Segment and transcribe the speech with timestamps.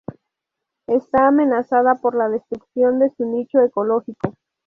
[0.87, 4.33] Está amenazada por la destrucción de su nicho ecológico.